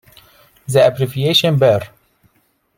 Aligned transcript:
The 0.67 0.83
abbreviation 0.87 1.59
Ber. 1.59 1.81